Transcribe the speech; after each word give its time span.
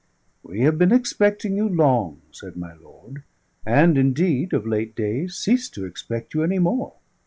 "We 0.41 0.61
have 0.61 0.79
been 0.79 0.91
expecting 0.91 1.55
you 1.55 1.69
long," 1.69 2.21
said 2.31 2.57
my 2.57 2.73
lord; 2.73 3.21
"and 3.67 3.99
indeed, 3.99 4.51
of 4.51 4.65
late 4.65 4.95
days, 4.95 5.35
ceased 5.35 5.75
to 5.75 5.85
expect 5.85 6.33
you 6.33 6.41
any 6.41 6.57
more. 6.57 6.93